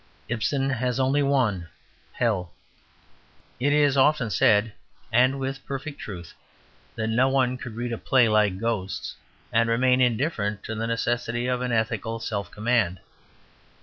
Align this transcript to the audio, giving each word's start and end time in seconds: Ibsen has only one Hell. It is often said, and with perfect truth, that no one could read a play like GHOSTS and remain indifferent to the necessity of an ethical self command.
Ibsen 0.29 0.71
has 0.71 0.99
only 0.99 1.21
one 1.21 1.67
Hell. 2.13 2.53
It 3.59 3.71
is 3.71 3.95
often 3.95 4.31
said, 4.31 4.73
and 5.11 5.37
with 5.39 5.63
perfect 5.67 5.99
truth, 6.01 6.33
that 6.95 7.05
no 7.05 7.29
one 7.29 7.55
could 7.55 7.75
read 7.75 7.93
a 7.93 7.99
play 7.99 8.27
like 8.27 8.57
GHOSTS 8.57 9.15
and 9.53 9.69
remain 9.69 10.01
indifferent 10.01 10.63
to 10.63 10.73
the 10.73 10.87
necessity 10.87 11.45
of 11.45 11.61
an 11.61 11.71
ethical 11.71 12.19
self 12.19 12.49
command. 12.49 12.99